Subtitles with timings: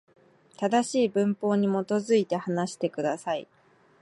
[0.57, 3.47] 正しい文法に基づいて、話してください。